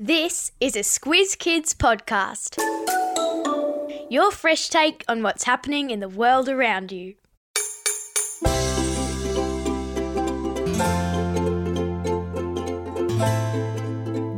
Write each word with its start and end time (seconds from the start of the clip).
This 0.00 0.50
is 0.58 0.74
a 0.74 0.80
Squiz 0.80 1.38
Kids 1.38 1.72
podcast. 1.72 2.58
Your 4.10 4.32
fresh 4.32 4.68
take 4.68 5.04
on 5.06 5.22
what's 5.22 5.44
happening 5.44 5.90
in 5.90 6.00
the 6.00 6.08
world 6.08 6.48
around 6.48 6.90
you. 6.90 7.14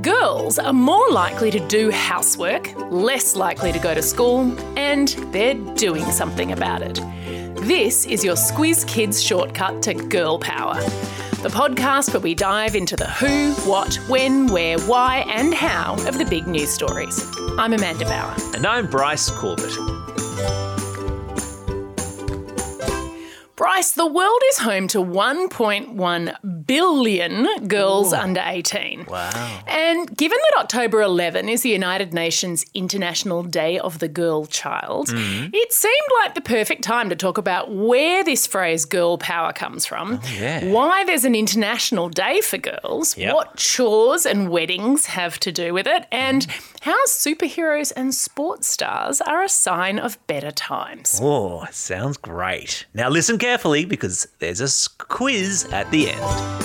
Girls 0.03 0.59
are 0.59 0.75
more 0.75 1.09
likely 1.09 1.51
to 1.51 1.67
do 1.69 1.91
housework, 1.91 2.71
less 2.91 3.35
likely 3.35 3.73
to 3.73 3.79
go 3.79 3.95
to 3.95 4.03
school, 4.03 4.55
and 4.79 5.09
they're 5.33 5.55
doing 5.75 6.05
something 6.11 6.53
about 6.53 6.83
it. 6.83 7.01
This 7.63 8.05
is 8.05 8.23
your 8.23 8.37
Squiz 8.37 8.87
Kids 8.87 9.23
shortcut 9.23 9.83
to 9.85 9.95
girl 9.95 10.39
power. 10.39 10.79
The 11.47 11.53
podcast 11.53 12.13
where 12.13 12.21
we 12.21 12.35
dive 12.35 12.75
into 12.75 12.97
the 12.97 13.07
who, 13.07 13.53
what, 13.71 13.95
when, 14.09 14.49
where, 14.49 14.81
why, 14.81 15.19
and 15.29 15.55
how 15.55 15.95
of 16.09 16.19
the 16.19 16.25
big 16.25 16.49
news 16.49 16.71
stories. 16.71 17.25
I'm 17.57 17.73
Amanda 17.73 18.05
Bower. 18.05 18.35
And 18.57 18.67
I'm 18.67 18.89
Bryce 18.89 19.31
Corbett. 19.31 19.71
Bryce, 23.55 23.93
the 23.93 24.09
world 24.09 24.43
is 24.51 24.59
home 24.59 24.89
to 24.89 24.99
1.1 24.99 26.56
billion 26.67 27.47
girls 27.69 28.13
under 28.13 28.43
18. 28.45 29.07
Wow. 29.09 29.61
And 29.67 30.17
given 30.17 30.39
that 30.51 30.61
October 30.65 31.01
11 31.03 31.49
is 31.49 31.63
the 31.63 31.69
United 31.71 32.13
Nations 32.13 32.65
International 32.75 33.43
Day 33.43 33.79
of 33.79 33.99
the 33.99 34.09
Girl 34.09 34.47
Child, 34.47 35.09
Mm-hmm. 35.09 35.51
it 35.53 35.73
seemed 35.73 36.11
like 36.23 36.35
the 36.35 36.41
perfect 36.41 36.83
time 36.83 37.09
to 37.11 37.17
talk 37.17 37.39
about 37.39 37.71
where 37.75 38.25
this 38.25 38.47
phrase 38.47 38.85
girl 38.85 39.19
power 39.19 39.53
comes 39.53 39.87
from, 39.87 40.21
Oh, 40.23 40.29
yeah. 40.39 40.71
why 40.73 41.05
there's 41.05 41.25
an 41.25 41.35
international 41.35 42.09
day 42.09 42.41
for 42.41 42.59
girls, 42.59 43.17
Yep. 43.17 43.35
what 43.35 43.57
chores 43.57 44.27
and 44.27 44.51
weddings 44.51 45.07
have 45.07 45.39
to 45.41 45.53
do 45.53 45.73
with 45.75 45.87
it, 45.87 46.07
and 46.11 46.47
Mm-hmm. 46.47 46.91
how 46.91 47.05
superheroes 47.07 47.93
and 47.97 48.15
sports 48.15 48.69
stars 48.69 49.21
are 49.21 49.43
a 49.43 49.49
sign 49.49 49.99
of 49.99 50.19
better 50.27 50.51
times. 50.51 51.19
Oh, 51.23 51.67
sounds 51.71 52.17
great. 52.17 52.87
Now 52.95 53.09
listen 53.09 53.39
carefully 53.39 53.85
because 53.85 54.29
there's 54.39 54.61
a 54.61 54.69
quiz 55.05 55.65
at 55.73 55.91
the 55.91 56.11
end. 56.11 56.56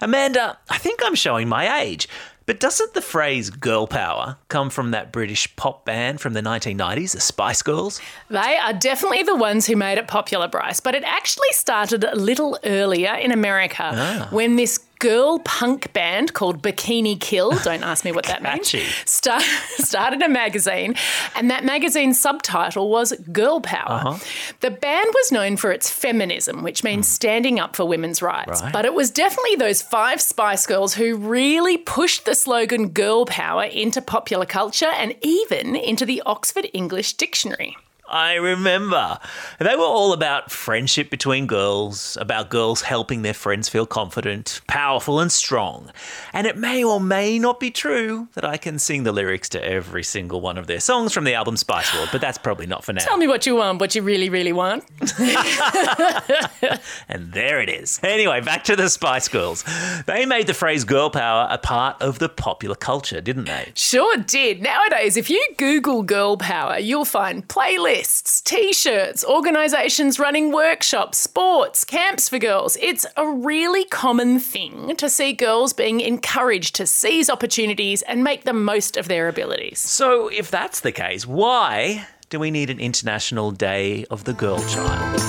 Amanda, 0.00 0.58
I 0.68 0.78
think 0.78 1.00
I'm 1.04 1.14
showing 1.14 1.48
my 1.48 1.80
age. 1.80 2.08
But 2.46 2.60
doesn't 2.60 2.94
the 2.94 3.02
phrase 3.02 3.50
girl 3.50 3.88
power 3.88 4.36
come 4.48 4.70
from 4.70 4.92
that 4.92 5.10
British 5.10 5.54
pop 5.56 5.84
band 5.84 6.20
from 6.20 6.32
the 6.32 6.40
1990s, 6.42 7.10
the 7.12 7.20
Spice 7.20 7.60
Girls? 7.60 8.00
They 8.30 8.56
are 8.56 8.72
definitely 8.72 9.24
the 9.24 9.34
ones 9.34 9.66
who 9.66 9.74
made 9.74 9.98
it 9.98 10.06
popular, 10.06 10.46
Bryce, 10.46 10.78
but 10.78 10.94
it 10.94 11.02
actually 11.02 11.50
started 11.50 12.04
a 12.04 12.14
little 12.14 12.56
earlier 12.62 13.14
in 13.14 13.32
America 13.32 13.90
Ah. 13.92 14.28
when 14.30 14.54
this 14.54 14.78
girl 14.98 15.38
punk 15.40 15.92
band 15.92 16.34
called 16.34 16.62
Bikini 16.62 17.20
Kill, 17.20 17.50
don't 17.64 17.82
ask 17.82 18.04
me 18.04 18.12
what 18.12 18.24
that 18.26 18.42
means, 18.42 18.74
start, 19.04 19.42
started 19.78 20.22
a 20.22 20.28
magazine, 20.28 20.94
and 21.34 21.50
that 21.50 21.64
magazine's 21.64 22.20
subtitle 22.20 22.88
was 22.88 23.12
Girl 23.32 23.60
Power. 23.60 24.00
Uh-huh. 24.08 24.18
The 24.60 24.70
band 24.70 25.10
was 25.14 25.32
known 25.32 25.56
for 25.56 25.72
its 25.72 25.90
feminism, 25.90 26.62
which 26.62 26.84
means 26.84 27.08
standing 27.08 27.58
up 27.60 27.76
for 27.76 27.84
women's 27.84 28.22
rights. 28.22 28.62
Right. 28.62 28.72
but 28.72 28.84
it 28.84 28.94
was 28.94 29.10
definitely 29.10 29.56
those 29.56 29.82
five 29.82 30.20
Spice 30.20 30.66
Girls 30.66 30.94
who 30.94 31.16
really 31.16 31.76
pushed 31.76 32.24
the 32.24 32.34
slogan 32.34 32.90
Girl 32.90 33.26
Power 33.26 33.64
into 33.64 34.00
popular 34.00 34.46
culture 34.46 34.90
and 34.96 35.14
even 35.22 35.76
into 35.76 36.04
the 36.04 36.22
Oxford 36.26 36.68
English 36.72 37.14
Dictionary. 37.14 37.76
I 38.08 38.34
remember. 38.34 39.18
They 39.58 39.76
were 39.76 39.82
all 39.82 40.12
about 40.12 40.50
friendship 40.50 41.10
between 41.10 41.46
girls, 41.46 42.16
about 42.20 42.50
girls 42.50 42.82
helping 42.82 43.22
their 43.22 43.34
friends 43.34 43.68
feel 43.68 43.86
confident, 43.86 44.60
powerful, 44.66 45.20
and 45.20 45.30
strong. 45.32 45.90
And 46.32 46.46
it 46.46 46.56
may 46.56 46.84
or 46.84 47.00
may 47.00 47.38
not 47.38 47.60
be 47.60 47.70
true 47.70 48.28
that 48.34 48.44
I 48.44 48.56
can 48.56 48.78
sing 48.78 49.02
the 49.02 49.12
lyrics 49.12 49.48
to 49.50 49.64
every 49.64 50.02
single 50.04 50.40
one 50.40 50.58
of 50.58 50.66
their 50.66 50.80
songs 50.80 51.12
from 51.12 51.24
the 51.24 51.34
album 51.34 51.56
Spice 51.56 51.94
World, 51.94 52.08
but 52.12 52.20
that's 52.20 52.38
probably 52.38 52.66
not 52.66 52.84
for 52.84 52.92
now. 52.92 53.02
Tell 53.02 53.16
me 53.16 53.26
what 53.26 53.46
you 53.46 53.56
want, 53.56 53.80
what 53.80 53.94
you 53.94 54.02
really, 54.02 54.30
really 54.30 54.52
want. 54.52 54.84
And 57.08 57.32
there 57.32 57.60
it 57.60 57.68
is. 57.68 58.00
Anyway, 58.02 58.40
back 58.40 58.64
to 58.64 58.76
the 58.76 58.88
Spice 58.88 59.28
Girls. 59.28 59.64
They 60.06 60.26
made 60.26 60.46
the 60.46 60.54
phrase 60.54 60.84
girl 60.84 61.10
power 61.10 61.46
a 61.50 61.58
part 61.58 62.00
of 62.02 62.18
the 62.18 62.28
popular 62.28 62.74
culture, 62.74 63.20
didn't 63.20 63.44
they? 63.44 63.72
Sure 63.74 64.16
did. 64.16 64.60
Nowadays, 64.62 65.16
if 65.16 65.30
you 65.30 65.44
Google 65.56 66.02
girl 66.02 66.36
power, 66.36 66.78
you'll 66.78 67.04
find 67.04 67.46
playlists, 67.48 67.95
t 68.02 68.72
shirts, 68.72 69.24
organisations 69.24 70.18
running 70.18 70.52
workshops, 70.52 71.18
sports, 71.18 71.84
camps 71.84 72.28
for 72.28 72.38
girls. 72.38 72.76
It's 72.80 73.06
a 73.16 73.28
really 73.28 73.84
common 73.84 74.38
thing 74.38 74.96
to 74.96 75.08
see 75.08 75.32
girls 75.32 75.72
being 75.72 76.00
encouraged 76.00 76.74
to 76.76 76.86
seize 76.86 77.30
opportunities 77.30 78.02
and 78.02 78.22
make 78.22 78.44
the 78.44 78.52
most 78.52 78.96
of 78.96 79.08
their 79.08 79.28
abilities. 79.28 79.78
So, 79.78 80.28
if 80.28 80.50
that's 80.50 80.80
the 80.80 80.92
case, 80.92 81.26
why 81.26 82.06
do 82.28 82.38
we 82.38 82.50
need 82.50 82.70
an 82.70 82.80
International 82.80 83.50
Day 83.50 84.04
of 84.10 84.24
the 84.24 84.32
Girl 84.32 84.58
Child? 84.58 85.20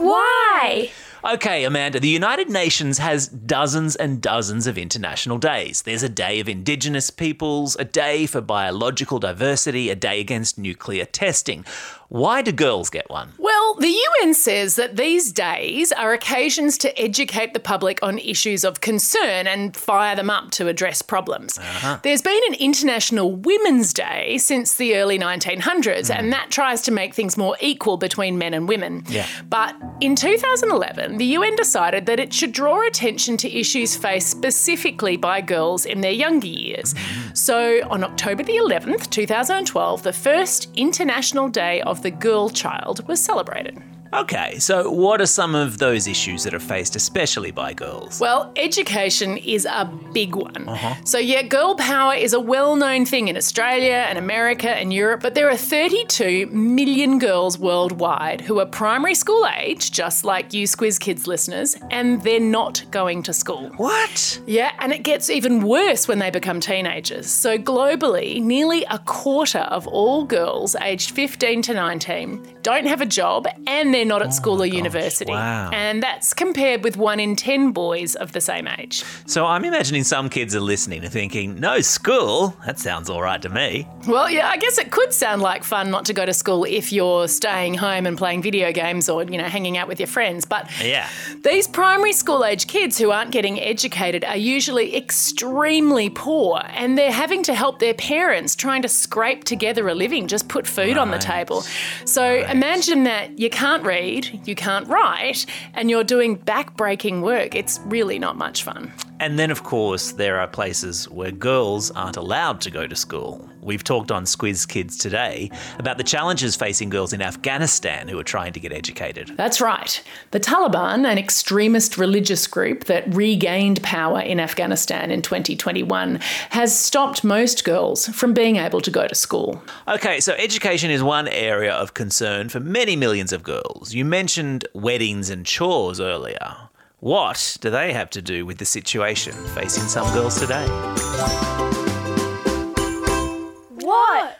Why? 0.00 0.90
Okay, 1.24 1.64
Amanda, 1.64 1.98
the 1.98 2.08
United 2.08 2.48
Nations 2.48 2.98
has 2.98 3.26
dozens 3.26 3.96
and 3.96 4.20
dozens 4.20 4.66
of 4.66 4.78
international 4.78 5.38
days. 5.38 5.82
There's 5.82 6.02
a 6.02 6.08
day 6.08 6.38
of 6.38 6.48
Indigenous 6.48 7.10
peoples, 7.10 7.76
a 7.76 7.84
day 7.84 8.26
for 8.26 8.40
biological 8.40 9.18
diversity, 9.18 9.90
a 9.90 9.96
day 9.96 10.20
against 10.20 10.58
nuclear 10.58 11.04
testing. 11.04 11.64
Why 12.08 12.40
do 12.40 12.52
girls 12.52 12.88
get 12.88 13.10
one? 13.10 13.32
Well, 13.36 13.74
the 13.74 13.88
UN 14.22 14.32
says 14.32 14.76
that 14.76 14.96
these 14.96 15.30
days 15.30 15.92
are 15.92 16.14
occasions 16.14 16.78
to 16.78 16.98
educate 16.98 17.52
the 17.52 17.60
public 17.60 17.98
on 18.02 18.18
issues 18.18 18.64
of 18.64 18.80
concern 18.80 19.46
and 19.46 19.76
fire 19.76 20.16
them 20.16 20.30
up 20.30 20.50
to 20.52 20.68
address 20.68 21.02
problems. 21.02 21.58
Uh-huh. 21.58 21.98
There's 22.02 22.22
been 22.22 22.40
an 22.48 22.54
International 22.54 23.30
Women's 23.36 23.92
Day 23.92 24.38
since 24.38 24.76
the 24.76 24.96
early 24.96 25.18
1900s, 25.18 26.10
and 26.10 26.26
hmm. 26.26 26.30
that 26.30 26.50
tries 26.50 26.80
to 26.82 26.90
make 26.90 27.12
things 27.12 27.36
more 27.36 27.58
equal 27.60 27.98
between 27.98 28.38
men 28.38 28.54
and 28.54 28.66
women. 28.66 29.04
Yeah. 29.08 29.26
But 29.46 29.76
in 30.00 30.16
2011, 30.16 31.17
the 31.18 31.26
UN 31.26 31.56
decided 31.56 32.06
that 32.06 32.20
it 32.20 32.32
should 32.32 32.52
draw 32.52 32.86
attention 32.86 33.36
to 33.38 33.52
issues 33.52 33.96
faced 33.96 34.30
specifically 34.30 35.16
by 35.16 35.40
girls 35.40 35.84
in 35.84 36.00
their 36.00 36.12
younger 36.12 36.46
years. 36.46 36.94
So 37.34 37.80
on 37.90 38.04
October 38.04 38.44
the 38.44 38.56
11th, 38.56 39.10
2012, 39.10 40.02
the 40.04 40.12
first 40.12 40.70
International 40.76 41.48
Day 41.48 41.82
of 41.82 42.02
the 42.02 42.12
Girl 42.12 42.48
Child 42.50 43.06
was 43.08 43.20
celebrated. 43.20 43.82
Okay, 44.12 44.58
so 44.58 44.90
what 44.90 45.20
are 45.20 45.26
some 45.26 45.54
of 45.54 45.78
those 45.78 46.06
issues 46.06 46.44
that 46.44 46.54
are 46.54 46.60
faced 46.60 46.96
especially 46.96 47.50
by 47.50 47.74
girls? 47.74 48.20
Well, 48.20 48.52
education 48.56 49.36
is 49.36 49.66
a 49.66 49.84
big 50.14 50.34
one. 50.34 50.66
Uh-huh. 50.68 50.94
So, 51.04 51.18
yeah, 51.18 51.42
girl 51.42 51.74
power 51.74 52.14
is 52.14 52.32
a 52.32 52.40
well 52.40 52.76
known 52.76 53.04
thing 53.04 53.28
in 53.28 53.36
Australia 53.36 54.06
and 54.08 54.18
America 54.18 54.70
and 54.70 54.92
Europe, 54.92 55.20
but 55.20 55.34
there 55.34 55.50
are 55.50 55.56
32 55.56 56.46
million 56.46 57.18
girls 57.18 57.58
worldwide 57.58 58.40
who 58.40 58.58
are 58.60 58.66
primary 58.66 59.14
school 59.14 59.46
age, 59.58 59.92
just 59.92 60.24
like 60.24 60.54
you 60.54 60.66
Squiz 60.66 60.98
Kids 60.98 61.26
listeners, 61.26 61.76
and 61.90 62.22
they're 62.22 62.40
not 62.40 62.82
going 62.90 63.22
to 63.24 63.32
school. 63.34 63.68
What? 63.76 64.40
Yeah, 64.46 64.72
and 64.78 64.92
it 64.92 65.02
gets 65.02 65.28
even 65.28 65.60
worse 65.60 66.08
when 66.08 66.18
they 66.18 66.30
become 66.30 66.60
teenagers. 66.60 67.30
So, 67.30 67.58
globally, 67.58 68.42
nearly 68.42 68.84
a 68.84 68.98
quarter 69.00 69.58
of 69.58 69.86
all 69.86 70.24
girls 70.24 70.74
aged 70.76 71.10
15 71.10 71.62
to 71.62 71.74
19 71.74 72.58
don't 72.68 72.86
have 72.86 73.00
a 73.00 73.06
job 73.06 73.46
and 73.66 73.94
they're 73.94 73.97
not 74.04 74.22
at 74.22 74.28
oh 74.28 74.30
school 74.30 74.62
or 74.62 74.66
university. 74.66 75.32
wow. 75.32 75.70
And 75.72 76.02
that's 76.02 76.34
compared 76.34 76.84
with 76.84 76.96
one 76.96 77.20
in 77.20 77.36
10 77.36 77.72
boys 77.72 78.14
of 78.14 78.32
the 78.32 78.40
same 78.40 78.68
age. 78.68 79.04
So 79.26 79.46
I'm 79.46 79.64
imagining 79.64 80.04
some 80.04 80.28
kids 80.28 80.54
are 80.54 80.60
listening 80.60 81.02
and 81.04 81.12
thinking, 81.12 81.58
no 81.60 81.80
school? 81.80 82.56
That 82.66 82.78
sounds 82.78 83.10
all 83.10 83.22
right 83.22 83.40
to 83.42 83.48
me. 83.48 83.86
Well, 84.06 84.30
yeah, 84.30 84.48
I 84.48 84.56
guess 84.56 84.78
it 84.78 84.90
could 84.90 85.12
sound 85.12 85.42
like 85.42 85.64
fun 85.64 85.90
not 85.90 86.04
to 86.06 86.12
go 86.12 86.24
to 86.26 86.34
school 86.34 86.64
if 86.64 86.92
you're 86.92 87.28
staying 87.28 87.74
home 87.74 88.06
and 88.06 88.16
playing 88.16 88.42
video 88.42 88.72
games 88.72 89.08
or, 89.08 89.22
you 89.24 89.38
know, 89.38 89.44
hanging 89.44 89.76
out 89.78 89.88
with 89.88 90.00
your 90.00 90.06
friends. 90.06 90.44
But 90.44 90.70
Yeah. 90.82 91.08
These 91.44 91.68
primary 91.68 92.12
school 92.12 92.44
age 92.44 92.66
kids 92.66 92.98
who 92.98 93.10
aren't 93.10 93.30
getting 93.30 93.60
educated 93.60 94.24
are 94.24 94.36
usually 94.36 94.96
extremely 94.96 96.10
poor 96.10 96.60
and 96.68 96.96
they're 96.96 97.12
having 97.12 97.42
to 97.44 97.54
help 97.54 97.78
their 97.78 97.94
parents 97.94 98.54
trying 98.56 98.82
to 98.82 98.88
scrape 98.88 99.44
together 99.44 99.88
a 99.88 99.94
living, 99.94 100.26
just 100.26 100.48
put 100.48 100.66
food 100.66 100.96
on 100.96 101.10
the 101.10 101.18
table. 101.18 101.62
So 102.04 102.24
imagine 102.24 103.04
that 103.04 103.38
you 103.38 103.50
can't 103.50 103.84
read, 103.88 104.40
you 104.46 104.54
can't 104.54 104.86
write, 104.86 105.46
and 105.74 105.90
you're 105.90 106.04
doing 106.04 106.34
back-breaking 106.34 107.22
work. 107.22 107.54
It's 107.54 107.80
really 107.86 108.18
not 108.18 108.36
much 108.36 108.62
fun. 108.62 108.92
And 109.18 109.38
then, 109.38 109.50
of 109.50 109.64
course, 109.64 110.12
there 110.12 110.38
are 110.38 110.46
places 110.46 111.08
where 111.08 111.32
girls 111.32 111.90
aren't 111.92 112.18
allowed 112.18 112.60
to 112.60 112.70
go 112.70 112.86
to 112.86 112.94
school, 112.94 113.48
we've 113.68 113.84
talked 113.84 114.10
on 114.10 114.24
Squiz 114.24 114.66
Kids 114.66 114.96
today 114.96 115.50
about 115.78 115.98
the 115.98 116.02
challenges 116.02 116.56
facing 116.56 116.88
girls 116.88 117.12
in 117.12 117.22
Afghanistan 117.22 118.08
who 118.08 118.18
are 118.18 118.24
trying 118.24 118.52
to 118.54 118.60
get 118.60 118.72
educated. 118.72 119.30
That's 119.36 119.60
right. 119.60 120.02
The 120.32 120.40
Taliban, 120.40 121.06
an 121.06 121.18
extremist 121.18 121.98
religious 121.98 122.46
group 122.46 122.84
that 122.84 123.14
regained 123.14 123.82
power 123.82 124.20
in 124.20 124.40
Afghanistan 124.40 125.10
in 125.10 125.22
2021, 125.22 126.16
has 126.50 126.76
stopped 126.76 127.22
most 127.22 127.64
girls 127.64 128.08
from 128.08 128.32
being 128.32 128.56
able 128.56 128.80
to 128.80 128.90
go 128.90 129.06
to 129.06 129.14
school. 129.14 129.62
Okay, 129.86 130.18
so 130.18 130.32
education 130.32 130.90
is 130.90 131.02
one 131.02 131.28
area 131.28 131.72
of 131.72 131.94
concern 131.94 132.48
for 132.48 132.60
many 132.60 132.96
millions 132.96 133.32
of 133.32 133.42
girls. 133.42 133.92
You 133.92 134.04
mentioned 134.04 134.66
weddings 134.72 135.28
and 135.28 135.44
chores 135.44 136.00
earlier. 136.00 136.56
What 137.00 137.58
do 137.60 137.70
they 137.70 137.92
have 137.92 138.10
to 138.10 138.22
do 138.22 138.44
with 138.46 138.58
the 138.58 138.64
situation 138.64 139.34
facing 139.54 139.84
some 139.84 140.12
girls 140.14 140.40
today? 140.40 140.66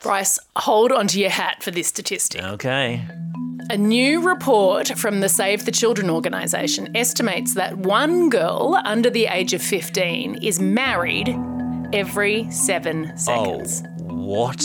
Bryce, 0.09 0.39
hold 0.57 0.91
onto 0.91 1.19
your 1.21 1.29
hat 1.29 1.63
for 1.63 1.71
this 1.71 1.87
statistic. 1.87 2.43
Okay. 2.43 3.05
A 3.69 3.77
new 3.77 4.27
report 4.27 4.89
from 4.97 5.21
the 5.21 5.29
Save 5.29 5.67
the 5.67 5.71
Children 5.71 6.09
organisation 6.09 6.97
estimates 6.97 7.53
that 7.57 7.77
one 7.77 8.31
girl 8.31 8.81
under 8.87 9.11
the 9.11 9.27
age 9.27 9.53
of 9.53 9.61
15 9.61 10.37
is 10.43 10.61
married 10.61 11.39
every 11.93 12.51
seven 12.51 13.13
oh, 13.13 13.17
seconds. 13.17 13.83
Oh, 14.09 14.15
what? 14.15 14.65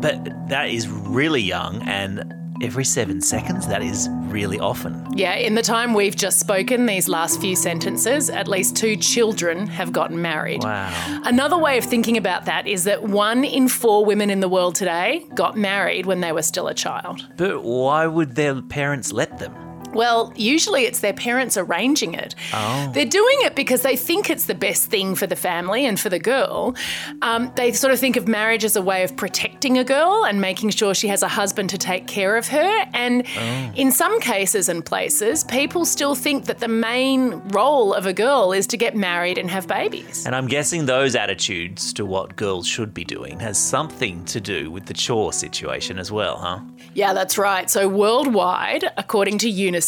But 0.00 0.48
that 0.50 0.68
is 0.68 0.86
really 0.86 1.42
young, 1.42 1.82
and 1.82 2.22
every 2.60 2.84
seven 2.84 3.20
seconds, 3.20 3.66
that 3.68 3.82
is 3.82 4.08
really 4.24 4.58
often. 4.58 5.06
Yeah, 5.16 5.34
in 5.34 5.54
the 5.54 5.62
time 5.62 5.94
we've 5.94 6.16
just 6.16 6.40
spoken, 6.40 6.86
these 6.86 7.08
last 7.08 7.40
few 7.40 7.56
sentences, 7.56 8.30
at 8.30 8.48
least 8.48 8.76
two 8.76 8.96
children 8.96 9.66
have 9.66 9.92
gotten 9.92 10.20
married. 10.20 10.62
Wow. 10.62 11.22
Another 11.24 11.58
way 11.58 11.78
of 11.78 11.84
thinking 11.84 12.16
about 12.16 12.44
that 12.46 12.66
is 12.66 12.84
that 12.84 13.02
one 13.02 13.44
in 13.44 13.68
four 13.68 14.04
women 14.04 14.30
in 14.30 14.40
the 14.40 14.48
world 14.48 14.74
today 14.74 15.26
got 15.34 15.56
married 15.56 16.06
when 16.06 16.20
they 16.20 16.32
were 16.32 16.42
still 16.42 16.68
a 16.68 16.74
child. 16.74 17.26
But 17.36 17.62
why 17.62 18.06
would 18.06 18.34
their 18.34 18.60
parents 18.62 19.12
let 19.12 19.38
them? 19.38 19.63
Well, 19.94 20.32
usually 20.36 20.82
it's 20.84 21.00
their 21.00 21.12
parents 21.12 21.56
arranging 21.56 22.14
it. 22.14 22.34
Oh. 22.52 22.90
They're 22.92 23.04
doing 23.06 23.36
it 23.40 23.54
because 23.54 23.82
they 23.82 23.96
think 23.96 24.28
it's 24.30 24.46
the 24.46 24.54
best 24.54 24.90
thing 24.90 25.14
for 25.14 25.26
the 25.26 25.36
family 25.36 25.86
and 25.86 25.98
for 25.98 26.08
the 26.08 26.18
girl. 26.18 26.74
Um, 27.22 27.52
they 27.56 27.72
sort 27.72 27.92
of 27.92 28.00
think 28.00 28.16
of 28.16 28.26
marriage 28.26 28.64
as 28.64 28.76
a 28.76 28.82
way 28.82 29.04
of 29.04 29.16
protecting 29.16 29.78
a 29.78 29.84
girl 29.84 30.24
and 30.24 30.40
making 30.40 30.70
sure 30.70 30.94
she 30.94 31.08
has 31.08 31.22
a 31.22 31.28
husband 31.28 31.70
to 31.70 31.78
take 31.78 32.06
care 32.06 32.36
of 32.36 32.48
her. 32.48 32.84
And 32.92 33.24
Oh. 33.38 33.72
in 33.76 33.92
some 33.92 34.20
cases 34.20 34.68
and 34.68 34.84
places, 34.84 35.44
people 35.44 35.84
still 35.84 36.14
think 36.14 36.46
that 36.46 36.58
the 36.58 36.68
main 36.68 37.40
role 37.48 37.94
of 37.94 38.06
a 38.06 38.12
girl 38.12 38.52
is 38.52 38.66
to 38.68 38.76
get 38.76 38.96
married 38.96 39.38
and 39.38 39.50
have 39.50 39.68
babies. 39.68 40.26
And 40.26 40.34
I'm 40.34 40.48
guessing 40.48 40.86
those 40.86 41.14
attitudes 41.14 41.92
to 41.94 42.04
what 42.04 42.34
girls 42.36 42.66
should 42.66 42.92
be 42.92 43.04
doing 43.04 43.38
has 43.40 43.58
something 43.58 44.24
to 44.26 44.40
do 44.40 44.70
with 44.70 44.86
the 44.86 44.94
chore 44.94 45.32
situation 45.32 45.98
as 45.98 46.10
well, 46.10 46.36
huh? 46.38 46.58
Yeah, 46.94 47.12
that's 47.12 47.38
right. 47.38 47.68
So, 47.70 47.88
worldwide, 47.88 48.84
according 48.96 49.38
to 49.38 49.48
UNICEF, 49.50 49.83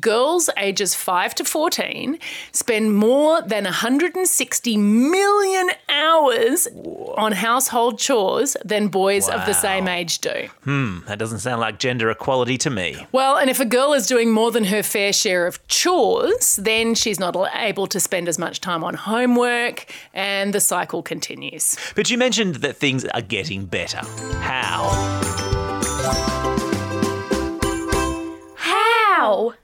girls 0.00 0.50
ages 0.56 0.94
5 0.94 1.34
to 1.36 1.44
14 1.44 2.18
spend 2.52 2.94
more 2.96 3.42
than 3.42 3.64
160 3.64 4.76
million 4.76 5.70
hours 5.88 6.68
on 7.16 7.32
household 7.32 7.98
chores 7.98 8.56
than 8.64 8.88
boys 8.88 9.28
of 9.28 9.44
the 9.46 9.52
same 9.52 9.88
age 9.88 10.18
do. 10.18 10.48
Hmm, 10.64 11.00
that 11.06 11.18
doesn't 11.18 11.40
sound 11.40 11.60
like 11.60 11.78
gender 11.78 12.10
equality 12.10 12.58
to 12.58 12.70
me. 12.70 13.06
Well, 13.12 13.36
and 13.36 13.50
if 13.50 13.60
a 13.60 13.64
girl 13.64 13.92
is 13.92 14.06
doing 14.06 14.30
more 14.30 14.50
than 14.50 14.64
her 14.64 14.82
fair 14.82 15.12
share 15.12 15.46
of 15.46 15.66
chores, 15.68 16.56
then 16.56 16.94
she's 16.94 17.18
not 17.20 17.36
able 17.54 17.86
to 17.88 18.00
spend 18.00 18.28
as 18.28 18.38
much 18.38 18.60
time 18.60 18.84
on 18.84 18.94
homework, 18.94 19.86
and 20.14 20.52
the 20.52 20.60
cycle 20.60 21.02
continues. 21.02 21.76
But 21.94 22.10
you 22.10 22.18
mentioned 22.18 22.56
that 22.56 22.76
things 22.76 23.04
are 23.04 23.22
getting 23.22 23.66
better. 23.66 24.00
How? 24.40 25.29
How? 29.30 29.54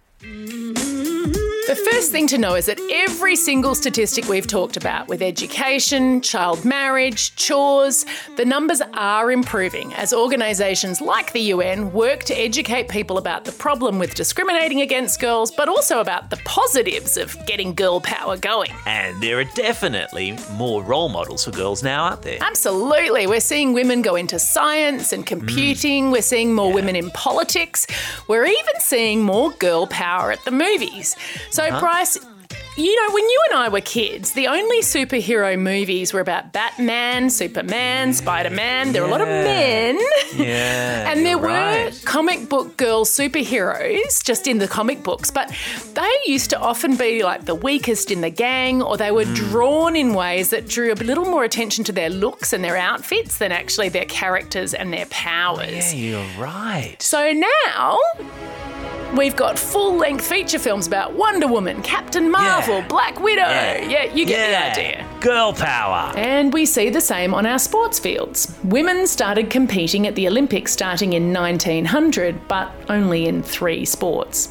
The 1.66 1.74
first 1.74 2.12
thing 2.12 2.28
to 2.28 2.38
know 2.38 2.54
is 2.54 2.66
that 2.66 2.78
every 2.92 3.34
single 3.34 3.74
statistic 3.74 4.28
we've 4.28 4.46
talked 4.46 4.76
about 4.76 5.08
with 5.08 5.20
education, 5.20 6.20
child 6.20 6.64
marriage, 6.64 7.34
chores, 7.34 8.06
the 8.36 8.44
numbers 8.44 8.80
are 8.94 9.32
improving 9.32 9.92
as 9.94 10.12
organisations 10.12 11.00
like 11.00 11.32
the 11.32 11.40
UN 11.40 11.92
work 11.92 12.22
to 12.24 12.34
educate 12.34 12.88
people 12.88 13.18
about 13.18 13.44
the 13.44 13.50
problem 13.50 13.98
with 13.98 14.14
discriminating 14.14 14.80
against 14.80 15.20
girls, 15.20 15.50
but 15.50 15.68
also 15.68 15.98
about 15.98 16.30
the 16.30 16.36
positives 16.44 17.16
of 17.16 17.36
getting 17.46 17.74
girl 17.74 18.00
power 18.00 18.36
going. 18.36 18.70
And 18.86 19.20
there 19.20 19.40
are 19.40 19.50
definitely 19.56 20.38
more 20.52 20.84
role 20.84 21.08
models 21.08 21.46
for 21.46 21.50
girls 21.50 21.82
now, 21.82 22.04
aren't 22.04 22.22
there? 22.22 22.38
Absolutely. 22.42 23.26
We're 23.26 23.40
seeing 23.40 23.72
women 23.72 24.02
go 24.02 24.14
into 24.14 24.38
science 24.38 25.12
and 25.12 25.26
computing. 25.26 26.10
Mm. 26.10 26.12
We're 26.12 26.22
seeing 26.22 26.54
more 26.54 26.72
women 26.72 26.94
in 26.94 27.10
politics. 27.10 27.88
We're 28.28 28.46
even 28.46 28.74
seeing 28.78 29.24
more 29.24 29.50
girl 29.50 29.88
power 29.88 30.30
at 30.30 30.44
the 30.44 30.52
movies. 30.52 31.16
So, 31.56 31.80
Bryce, 31.80 32.18
you 32.76 32.94
know, 33.08 33.14
when 33.14 33.24
you 33.24 33.40
and 33.50 33.58
I 33.60 33.68
were 33.70 33.80
kids, 33.80 34.32
the 34.32 34.46
only 34.48 34.82
superhero 34.82 35.58
movies 35.58 36.12
were 36.12 36.20
about 36.20 36.52
Batman, 36.52 37.30
Superman, 37.30 38.12
Spider 38.12 38.50
Man. 38.50 38.92
There 38.92 39.00
were 39.00 39.08
a 39.08 39.10
lot 39.10 39.22
of 39.22 39.28
men. 39.28 39.98
Yeah. 40.36 41.04
And 41.16 41.24
there 41.24 41.38
were 41.38 41.46
right. 41.46 42.02
comic 42.04 42.50
book 42.50 42.76
girl 42.76 43.06
superheroes 43.06 44.22
just 44.22 44.46
in 44.46 44.58
the 44.58 44.68
comic 44.68 45.02
books, 45.02 45.30
but 45.30 45.50
they 45.94 46.12
used 46.26 46.50
to 46.50 46.58
often 46.58 46.96
be 46.96 47.22
like 47.22 47.46
the 47.46 47.54
weakest 47.54 48.10
in 48.10 48.20
the 48.20 48.28
gang, 48.28 48.82
or 48.82 48.98
they 48.98 49.10
were 49.10 49.24
Hmm. 49.24 49.34
drawn 49.34 49.96
in 49.96 50.12
ways 50.12 50.50
that 50.50 50.68
drew 50.68 50.92
a 50.92 50.94
little 50.96 51.24
more 51.24 51.44
attention 51.44 51.84
to 51.84 51.92
their 51.92 52.10
looks 52.10 52.52
and 52.52 52.62
their 52.62 52.76
outfits 52.76 53.38
than 53.38 53.50
actually 53.52 53.88
their 53.88 54.04
characters 54.04 54.74
and 54.74 54.92
their 54.92 55.06
powers. 55.06 55.94
Yeah, 55.94 56.18
you're 56.18 56.38
right. 56.38 56.96
So 57.00 57.32
now. 57.32 57.98
We've 59.14 59.36
got 59.36 59.58
full 59.58 59.96
length 59.96 60.26
feature 60.26 60.58
films 60.58 60.86
about 60.86 61.14
Wonder 61.14 61.46
Woman, 61.46 61.80
Captain 61.82 62.30
Marvel, 62.30 62.76
Yeah. 62.78 62.88
Black 62.88 63.20
Widow. 63.20 63.40
Yeah, 63.48 64.04
you 64.12 64.26
get 64.26 64.50
Yeah. 64.50 64.74
the 64.74 64.80
idea. 64.80 65.04
Girl 65.20 65.52
power. 65.52 66.12
And 66.16 66.52
we 66.52 66.66
see 66.66 66.90
the 66.90 67.00
same 67.00 67.32
on 67.32 67.46
our 67.46 67.58
sports 67.58 67.98
fields. 67.98 68.52
Women 68.64 69.06
started 69.06 69.48
competing 69.48 70.06
at 70.06 70.16
the 70.16 70.26
Olympics 70.26 70.72
starting 70.72 71.14
in 71.14 71.32
1900, 71.32 72.46
but 72.48 72.70
only 72.90 73.26
in 73.26 73.42
three 73.42 73.84
sports. 73.84 74.50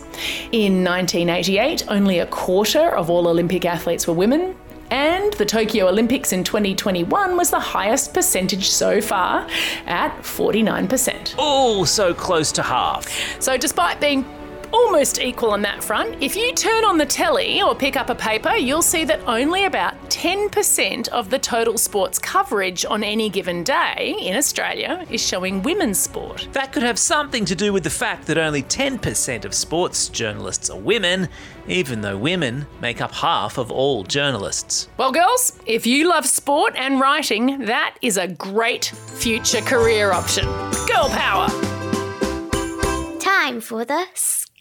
In 0.51 0.83
1988, 0.83 1.83
only 1.87 2.19
a 2.19 2.25
quarter 2.25 2.95
of 2.95 3.09
all 3.09 3.27
Olympic 3.27 3.65
athletes 3.65 4.07
were 4.07 4.13
women. 4.15 4.55
And 4.91 5.33
the 5.33 5.45
Tokyo 5.45 5.87
Olympics 5.89 6.31
in 6.31 6.43
2021 6.43 7.35
was 7.35 7.49
the 7.49 7.59
highest 7.59 8.13
percentage 8.13 8.69
so 8.69 9.01
far 9.01 9.47
at 9.87 10.11
49%. 10.23 11.33
Oh, 11.39 11.85
so 11.85 12.13
close 12.13 12.51
to 12.53 12.61
half. 12.61 13.07
So, 13.39 13.57
despite 13.57 13.99
being 13.99 14.23
almost 14.75 15.21
equal 15.21 15.51
on 15.51 15.61
that 15.61 15.81
front, 15.81 16.21
if 16.21 16.35
you 16.35 16.53
turn 16.53 16.83
on 16.83 16.97
the 16.97 17.05
telly 17.05 17.61
or 17.61 17.73
pick 17.73 17.95
up 17.95 18.09
a 18.09 18.15
paper, 18.15 18.55
you'll 18.55 18.81
see 18.81 19.05
that 19.05 19.21
only 19.25 19.63
about 19.63 19.93
10% 20.09 21.07
of 21.09 21.29
the 21.29 21.39
total 21.39 21.77
sports 21.77 22.19
coverage 22.19 22.83
on 22.83 23.01
any 23.01 23.29
given 23.29 23.63
day 23.63 24.15
in 24.19 24.35
Australia 24.35 25.05
is 25.09 25.25
showing 25.25 25.63
women's 25.63 25.97
sport. 25.97 26.49
That 26.51 26.73
could 26.73 26.83
have 26.83 26.99
something 26.99 27.45
to 27.45 27.55
do 27.55 27.71
with 27.71 27.85
the 27.85 27.89
fact 27.89 28.27
that 28.27 28.37
only 28.37 28.63
10% 28.63 29.45
of 29.45 29.53
sports 29.53 30.09
journalists 30.09 30.69
are 30.69 30.77
women, 30.77 31.29
even 31.67 32.01
though 32.01 32.17
women 32.17 32.67
make 32.81 32.99
up 32.99 33.13
half 33.13 33.57
of 33.57 33.71
all 33.71 34.03
journalists. 34.03 34.89
Well, 34.97 35.13
girls, 35.13 35.57
if 35.65 35.87
you 35.87 36.09
love 36.09 36.25
sport 36.25 36.73
and 36.75 36.99
writing, 36.99 37.65
that 37.65 37.95
is 38.01 38.17
a 38.17 38.27
great 38.27 38.85
future 38.85 39.61
career 39.61 40.11
option. 40.11 40.45
Girl 40.85 41.07
power! 41.09 41.47
Time 43.19 43.61
for 43.61 43.85
the 43.85 44.05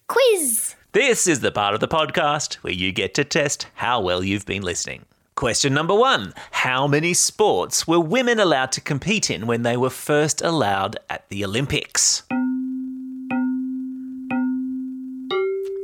quiz. 0.08 0.74
This 0.92 1.26
is 1.26 1.40
the 1.40 1.50
part 1.50 1.74
of 1.74 1.80
the 1.80 1.88
podcast 1.88 2.54
where 2.56 2.72
you 2.72 2.92
get 2.92 3.14
to 3.14 3.24
test 3.24 3.66
how 3.74 4.00
well 4.00 4.22
you've 4.22 4.46
been 4.46 4.62
listening. 4.62 5.04
Question 5.34 5.74
number 5.74 5.94
one 5.94 6.32
How 6.52 6.86
many 6.86 7.14
sports 7.14 7.86
were 7.86 8.00
women 8.00 8.38
allowed 8.38 8.72
to 8.72 8.80
compete 8.80 9.30
in 9.30 9.46
when 9.46 9.62
they 9.62 9.76
were 9.76 9.90
first 9.90 10.42
allowed 10.42 10.98
at 11.10 11.28
the 11.28 11.44
Olympics? 11.44 12.22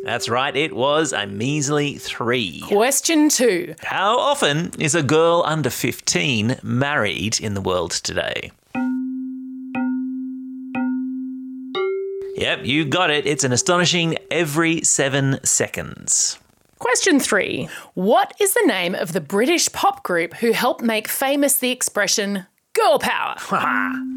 That's 0.04 0.28
right, 0.28 0.56
it 0.56 0.74
was 0.74 1.12
a 1.12 1.26
measly 1.26 1.94
three. 1.94 2.62
Question 2.66 3.28
two. 3.28 3.74
How 3.82 4.18
often 4.18 4.72
is 4.78 4.94
a 4.94 5.02
girl 5.02 5.42
under 5.46 5.70
15 5.70 6.60
married 6.62 7.38
in 7.40 7.54
the 7.54 7.60
world 7.60 7.90
today? 7.92 8.50
Yep, 12.36 12.64
you 12.64 12.84
got 12.84 13.10
it. 13.10 13.26
It's 13.26 13.44
an 13.44 13.52
astonishing 13.52 14.16
every 14.30 14.82
seven 14.82 15.38
seconds. 15.44 16.38
Question 16.78 17.20
three 17.20 17.68
What 17.94 18.34
is 18.40 18.54
the 18.54 18.64
name 18.66 18.94
of 18.94 19.12
the 19.12 19.20
British 19.20 19.70
pop 19.72 20.02
group 20.02 20.34
who 20.34 20.52
helped 20.52 20.82
make 20.82 21.08
famous 21.08 21.58
the 21.58 21.70
expression 21.70 22.46
girl 22.72 22.98
power? 22.98 23.36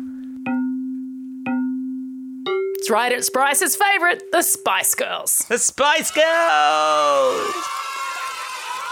It's 2.84 2.90
right, 2.90 3.14
it's 3.14 3.30
Bryce's 3.30 3.78
favourite, 3.78 4.22
the 4.34 4.42
Spice 4.42 4.94
Girls. 4.94 5.46
The 5.48 5.58
Spice 5.58 6.12
Girls! 6.12 7.56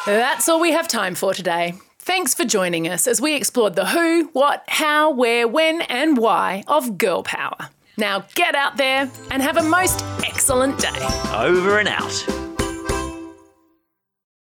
That's 0.05 0.47
all 0.47 0.61
we 0.61 0.71
have 0.71 0.87
time 0.87 1.13
for 1.13 1.33
today. 1.33 1.73
Thanks 1.99 2.33
for 2.33 2.45
joining 2.45 2.87
us 2.87 3.05
as 3.05 3.19
we 3.19 3.35
explored 3.35 3.75
the 3.75 3.87
who, 3.87 4.29
what, 4.31 4.63
how, 4.69 5.11
where, 5.11 5.45
when, 5.45 5.81
and 5.81 6.17
why 6.17 6.63
of 6.67 6.97
girl 6.97 7.21
power. 7.21 7.69
Now 7.98 8.25
get 8.36 8.55
out 8.55 8.77
there 8.77 9.10
and 9.31 9.41
have 9.41 9.57
a 9.57 9.63
most 9.63 10.03
excellent 10.25 10.79
day. 10.79 11.07
Over 11.33 11.79
and 11.79 11.88
out. 11.88 12.40